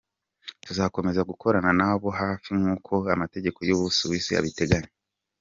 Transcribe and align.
Tuzakomeza 0.65 1.27
gukorana 1.29 1.71
na 1.79 1.91
bo 1.99 2.09
hafi 2.21 2.49
nk’uko 2.59 2.93
amategeko 3.15 3.59
y’u 3.67 3.77
Busuwisi 3.81 4.31
abiteganya. 4.39 4.89